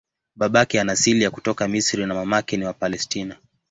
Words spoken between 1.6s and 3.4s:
Misri na mamake ni wa Palestina.